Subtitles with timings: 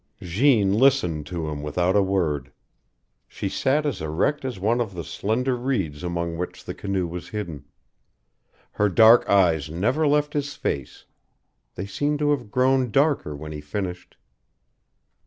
[0.23, 2.51] Jeanne listened to him without a word.
[3.27, 7.29] She sat as erect as one of the slender reeds among which the canoe was
[7.29, 7.65] hidden.
[8.71, 11.05] Her dark eyes never left his face.
[11.75, 14.17] They seemed to have grown darker when he finished.